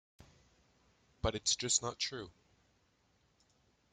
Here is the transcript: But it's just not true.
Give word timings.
But 1.21 1.35
it's 1.35 1.55
just 1.55 1.83
not 1.83 1.99
true. 1.99 2.31